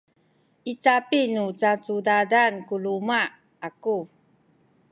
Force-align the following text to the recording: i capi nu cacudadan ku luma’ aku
i 0.71 0.73
capi 0.83 1.21
nu 1.33 1.43
cacudadan 1.59 2.53
ku 2.67 2.75
luma’ 2.83 3.21
aku 3.67 3.97